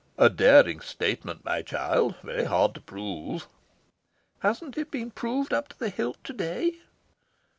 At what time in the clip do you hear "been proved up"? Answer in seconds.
4.89-5.67